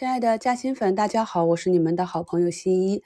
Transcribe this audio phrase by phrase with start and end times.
[0.00, 3.02] 亲爱的嘉兴粉，大家好，我是你们的好朋友新一。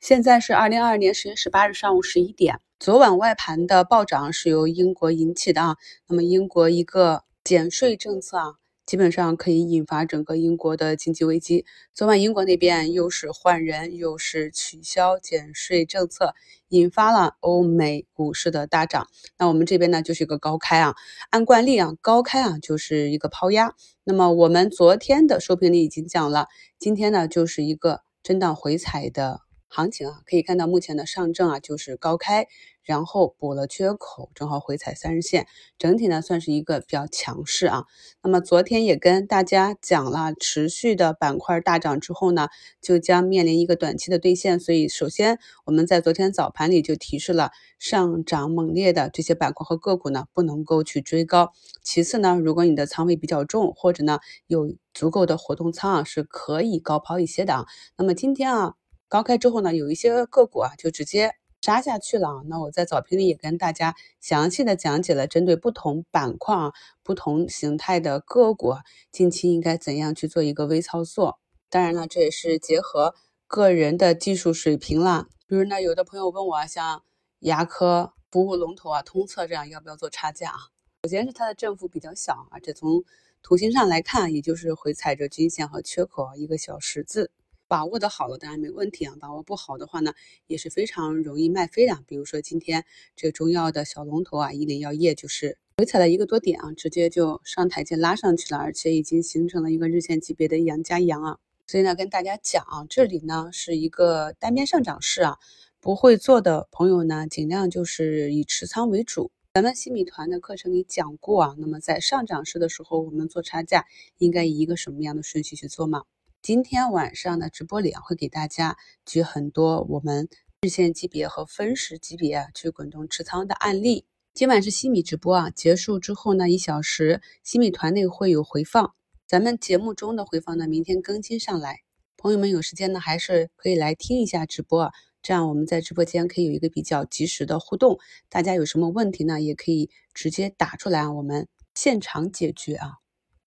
[0.00, 2.58] 现在是二零二二年十月十八日上午十一点。
[2.80, 5.76] 昨晚外盘的暴涨是由英国引起的啊。
[6.08, 8.54] 那么英国一个减税政策啊。
[8.84, 11.64] 基本上可以引发整个英国的经济危机。
[11.94, 16.34] 昨晚英国那边又是换人，又是取消减税政策，
[16.68, 19.06] 引发了欧美股市的大涨。
[19.38, 20.94] 那我们这边呢就是一个高开啊，
[21.30, 23.74] 按惯例啊，高开啊就是一个抛压。
[24.04, 29.40] 那么我们昨天的收评里已经讲了，今天呢就是一个震荡回踩的。
[29.74, 32.46] 行情啊，可以看到目前的上证啊就是高开，
[32.82, 35.46] 然后补了缺口，正好回踩三日线，
[35.78, 37.84] 整体呢算是一个比较强势啊。
[38.22, 42.48] 那么昨天也跟大家讲了，持续的板块大涨之后呢，
[42.80, 44.58] 就将面临一个短期的兑现。
[44.58, 51.52] 所以首先我们在昨天早盘里就提示了，上涨猛烈的这些板块和个股呢不能够去追高。
[51.82, 57.66] 其次呢，如果你的仓位比较重，或者呢有足够的活动仓啊，是可以高抛一些的啊。
[57.96, 58.74] 那么今天啊。
[59.08, 62.42] 高开之后呢，有一些个股啊就直接杀下去了。
[62.46, 68.74] 那我在早评里也跟大家详细的讲解了，针对不同板块、啊、不同形态的个股，
[69.10, 71.38] 近期应该怎样去做一个微操作。
[71.70, 73.14] 当然了，这也是结合
[73.46, 75.28] 个人的技术水平了。
[75.46, 77.02] 比如呢，有的朋友问我，像
[77.38, 80.58] 牙科服务龙头啊、通策这样，要不要做差价啊？
[81.04, 83.04] 首先是它的振幅比较小，而且从
[83.42, 87.30] 图形上来看，也就是回踩着均线和缺口一个小十字。
[87.72, 89.14] 把握的好了，当然没问题啊。
[89.18, 90.12] 把握不好的话呢，
[90.46, 91.98] 也是非常容易卖飞的。
[92.06, 92.84] 比如说今天
[93.16, 101.38] 这个中药的小龙头啊，伊林药业就是回踩了一个多点啊，直接就上台阶拉上去了，而且已经形成了一个日线级别的阳加阳啊。
[101.66, 105.38] 所以呢，跟大家讲啊，这里呢是一个单边上涨市啊，
[105.80, 109.30] 不会做的朋友呢，尽量就是以持仓为主。
[109.54, 113.86] 咱们新米团的课程里讲过啊，那么在上涨市的时候，我们做差价
[114.18, 116.02] 应该以一个什么样的顺序去做吗？
[116.42, 118.76] 今天晚上的直播里啊，会给大家
[119.06, 120.28] 举很多我们
[120.62, 124.06] 日线级别和分时级别去滚动持仓的案例。
[124.34, 128.92] 今晚是西米直播啊，结束之后呢，一小时西米团内会有回放，
[129.24, 131.82] 咱们节目中的回放呢，明天更新上来。
[132.16, 134.90] 朋友们有时间呢，还是可以来听一下直播啊，
[135.22, 138.00] 这样我们在直播间可以有一个比较及时的互动。
[138.28, 142.94] 大家有什么问题呢，也可以直接打出来，我们现场解决啊。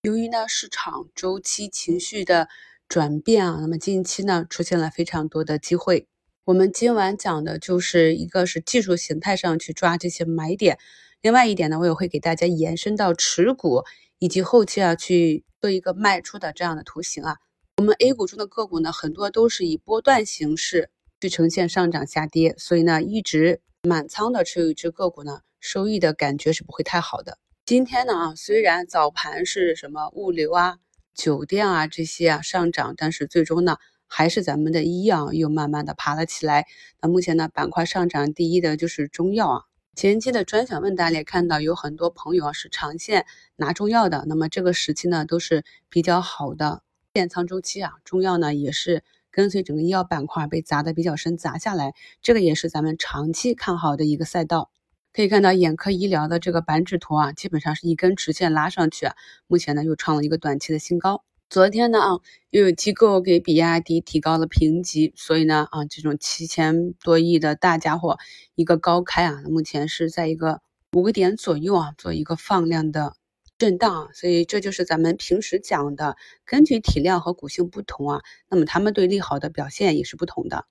[0.00, 2.48] 由于呢市场周期情绪的。
[2.88, 6.06] 转变啊，那么近期呢出现了非常多的机会。
[6.44, 10.78] 我们今晚讲的就是一个是技术形态上去抓这些买点，
[11.20, 13.82] 另外一点呢，我也会给大家延伸到持股
[14.20, 17.38] 以及后期啊去做一个卖出的这样的图形啊。
[17.78, 27.38] 我们 A 股中的个股呢，很多都是以波段形式去呈现上涨下跌，所以呢，一直满仓的持有一只个股呢，收益的感觉是不会太好的。
[27.64, 30.78] 今天呢啊，虽然早盘是什么物流啊。
[31.16, 36.66] 酒店啊，这些啊上涨，但是最终呢，还是咱们的医药又慢慢的爬了起来。
[37.00, 39.62] 那目前呢，板块上涨第一的就是中药啊。
[39.96, 43.24] 前期的专享问答里看到有很多朋友啊是长线
[43.56, 46.82] 拿中药的，那么这个时期呢都是比较好的
[47.14, 47.92] 建仓周期啊。
[48.04, 54.70] 中药呢也是跟随整个医药板块被砸的比较深，砸下来，这个也是咱们长期看好的一个赛道。
[55.16, 59.08] 可以看到眼科医疗的这个板指图啊，基本上是一根直线拉上去，
[59.46, 61.24] 目前呢又创了一个短期的新高。
[61.48, 68.18] 昨天呢啊，又有机构给比亚迪提高了评级，所以呢啊，这种七千多亿的大家伙
[68.56, 70.60] 一个高开啊，目前是在一个
[70.92, 73.14] 五个点左右啊，做一个放量的
[73.56, 74.10] 震荡。
[74.12, 80.66] 所以这就是咱们平时讲的，根据体量和股性不同啊，那么他们对利好的表现也是不同的。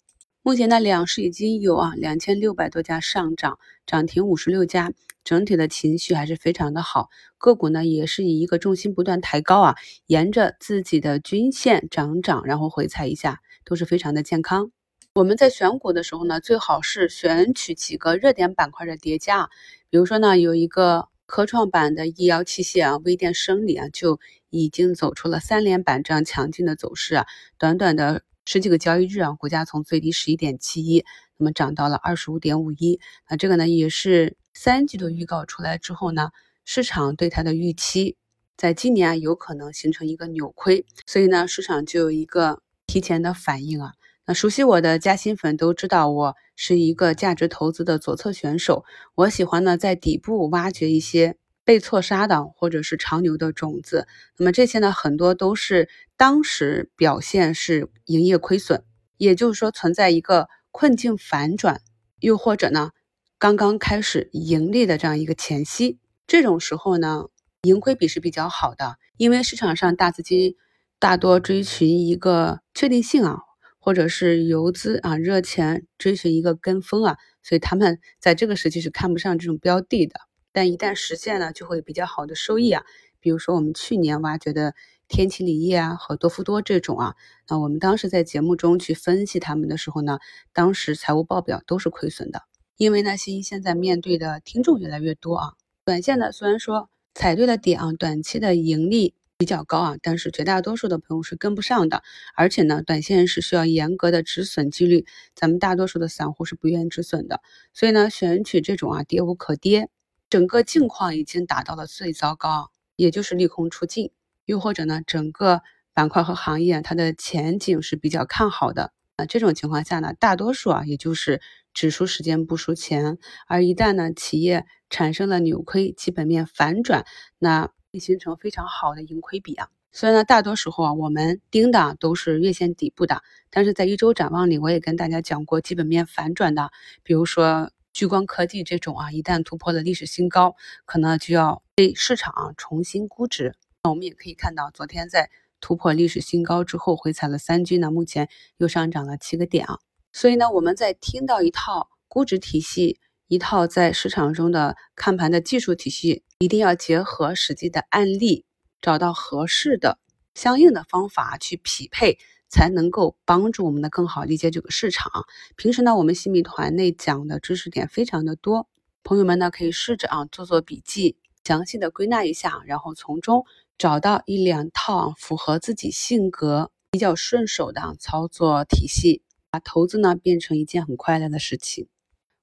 [0.46, 3.58] 目前呢，两市已经有啊两千六百多家上涨，
[3.88, 7.10] 涨停五十六家，整体的情绪还是非常的好。
[7.40, 14.70] 个股呢也是以一个重心不断抬高啊，沿着自己的均线涨涨，然后回踩一下，都是非常的健康。
[15.16, 19.50] 我们在选股的时候呢，最好是选取几个热点板块的叠加，
[19.90, 24.20] 比如说呢，有一个科创板的医疗器械啊，微电生理啊，就
[24.52, 27.26] 已经走出了三连板这样强劲的走势啊，
[27.58, 28.22] 短短的。
[28.46, 31.04] 十几个交易日啊，股价从最低十一点七一，
[31.38, 33.00] 那么涨到了二十五点五一。
[33.30, 36.30] 那这个呢，也是三季度预告出来之后呢，
[36.64, 38.16] 市场对它的预期，
[38.56, 43.94] 在今年啊有可能形成一个扭亏，所以呢，市场就有一个提前的反应啊。
[44.28, 51.38] 那熟悉我的嘉兴粉都知道，我是一个价值投资的左侧选手，我喜欢呢在底部挖掘一些。
[51.66, 54.08] 被错杀的，或者是长牛的种子，
[54.38, 58.84] 那么这些呢，很多都是当时表现是营业亏损，
[59.18, 61.82] 也就是说存在一个困境反转，
[62.20, 62.92] 又或者呢，
[63.40, 65.98] 刚刚开始盈利的这样一个前夕，
[66.28, 67.26] 这种时候呢，
[67.64, 70.56] 盈亏比是比较好的，因为市场上大资金
[71.00, 73.40] 大多追寻一个确定性啊，
[73.80, 80.20] 或者是游资啊热钱追寻一个跟风啊，所以他们在这个时期是看不上这种标的的。
[80.56, 82.86] 但一旦实现了，就会比较好的收益啊。
[83.20, 84.74] 比如说我们去年挖掘的
[85.10, 87.16] 天齐锂业啊和多福多这种啊，
[87.50, 90.20] 那我们当时在节目中去分析他们的时候呢，
[90.54, 92.44] 当时财务报表都是亏损的。
[92.78, 95.54] 因为呢，新一现在面对的听众越来越多啊，
[95.84, 99.14] 短线呢虽然说踩对了点啊，短期的盈利。
[99.38, 102.04] 比较高啊，但是绝大多数的朋友是跟不上的，
[102.36, 105.06] 而且呢，短线是需要严格的止损纪律，
[105.36, 107.42] 咱们大多数的散户是不愿意止损的，
[107.74, 109.90] 所以呢，选取这种啊跌无可跌，
[110.36, 114.12] 整个境况已经达到了最糟糕，也就是利空出尽，
[114.44, 115.62] 又或者呢，整个
[115.94, 121.40] 板块和行业它的前景是比较看好的啊，这种情况下呢，大多数啊也就是
[121.74, 123.18] 只输时间不输钱，
[123.48, 127.06] 而一旦呢企业产生了扭亏，基本面反转，
[127.40, 128.00] 那会。
[128.00, 133.24] 形成非常好的盈亏比啊，虽然呢，大多时候啊，我们盯的都是月线底部的。
[133.50, 136.72] 但是在一周展望里，我也跟大家讲过基本面反转的，
[137.04, 143.56] 比如说聚光科技这种啊，一旦突破了历史新高，可能就要被市场重新估值。
[143.84, 145.32] 那我们也可以看到，昨天在
[145.62, 148.28] 突破历史新高之后回踩了三均呢，目前
[148.58, 149.80] 又上涨了七个点啊。
[150.12, 153.00] 所以呢，我们在听到一套估值体系。
[153.28, 158.46] 一套在市场中的看盘的技术体系，一定要结合实际的案例，
[158.82, 159.98] 找到合适的
[160.36, 162.20] 相应的方法去匹配，
[162.56, 165.26] 才能够帮助我们的更好理解这个市场。
[165.58, 168.70] 平时呢，我们新米团内讲的知识点非常的多，
[169.04, 173.44] 朋友们呢可以试着啊做做笔记，详细的归纳一下，然后从中
[173.78, 181.90] 找到一两套啊符合自己性格、比较顺手的啊操作体系，把投资呢变成一件很快乐的事情。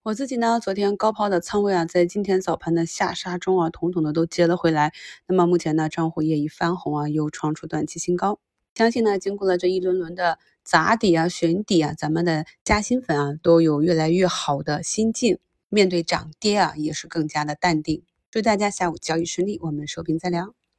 [0.02, 4.92] 我自己呢，昨天高抛的仓位啊，在今天早盘的下杀中啊，统统的都接了回来。
[5.26, 8.40] 那么目前呢，账户也已翻红啊，又创出短期新高。
[8.74, 15.38] 相信呢，经过了这一轮轮的砸底啊、选底啊，咱们的加新粉啊，都有越来越好的心境，
[15.68, 18.02] 面对涨跌啊，也是更加的淡定。
[18.30, 20.61] 祝大家下午交易顺利，我们收评再聊。